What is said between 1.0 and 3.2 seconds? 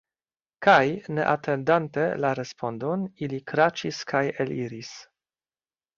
ne atendante la respondon,